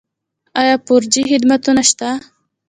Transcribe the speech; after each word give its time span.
آیا 0.59 0.75
فور 0.85 1.01
جي 1.13 1.21
خدمتونه 1.31 1.83
شته؟ 1.89 2.09